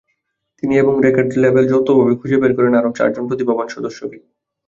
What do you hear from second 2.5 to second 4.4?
করেন আরও চারজন প্রতিভাবান সদস্যকে।